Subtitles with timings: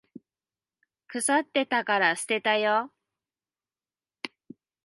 [1.05, 2.91] 腐ってたから捨てたよ。